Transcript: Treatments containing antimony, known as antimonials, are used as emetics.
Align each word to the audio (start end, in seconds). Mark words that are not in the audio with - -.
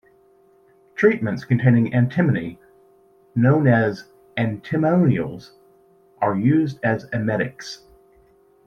Treatments 0.95 1.45
containing 1.45 1.93
antimony, 1.93 2.59
known 3.35 3.67
as 3.67 4.05
antimonials, 4.35 5.51
are 6.23 6.35
used 6.35 6.79
as 6.83 7.05
emetics. 7.13 7.81